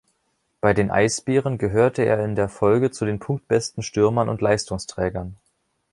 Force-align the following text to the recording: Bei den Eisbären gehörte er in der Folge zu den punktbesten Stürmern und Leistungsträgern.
Bei 0.61 0.73
den 0.73 0.89
Eisbären 0.89 1.59
gehörte 1.59 2.01
er 2.01 2.25
in 2.25 2.33
der 2.33 2.49
Folge 2.49 2.89
zu 2.89 3.05
den 3.05 3.19
punktbesten 3.19 3.83
Stürmern 3.83 4.29
und 4.29 4.41
Leistungsträgern. 4.41 5.37